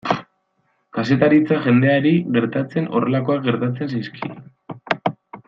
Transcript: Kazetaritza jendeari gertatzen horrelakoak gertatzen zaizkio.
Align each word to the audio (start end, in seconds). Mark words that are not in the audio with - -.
Kazetaritza 0.97 1.59
jendeari 1.65 2.13
gertatzen 2.39 2.89
horrelakoak 3.01 3.45
gertatzen 3.51 3.95
zaizkio. 3.95 4.35